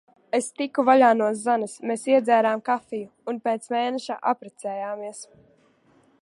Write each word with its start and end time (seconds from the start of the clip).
Es 0.35 0.45
tiku 0.59 0.83
vaļā 0.85 1.09
no 1.17 1.27
Zanes. 1.41 1.75
Mēs 1.91 2.05
iedzērām 2.13 2.63
kafiju. 2.71 3.11
Un 3.33 3.39
pēc 3.45 3.69
mēneša 3.75 4.19
apprecējāmies. 4.33 5.23